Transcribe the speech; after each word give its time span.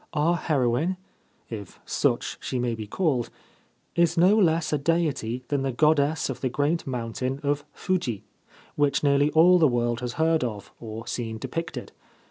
Our 0.13 0.35
heroine 0.35 0.97
(if 1.51 1.79
such 1.85 2.39
she 2.43 2.57
may 2.57 2.73
be 2.73 2.87
called) 2.87 3.29
is 3.95 4.17
no 4.17 4.35
less 4.35 4.73
a 4.73 4.79
deity 4.79 5.43
than 5.49 5.61
the 5.61 5.71
goddess 5.71 6.27
of 6.27 6.41
the 6.41 6.49
great 6.49 6.87
mountain 6.87 7.39
of 7.43 7.63
Fuji, 7.71 8.23
which 8.75 9.03
nearly 9.03 9.29
all 9.33 9.59
the 9.59 9.67
world 9.67 9.99
has 9.99 10.13
heard 10.13 10.43
of, 10.43 10.71
or 10.79 11.05
seen 11.05 11.37
depicted. 11.37 11.91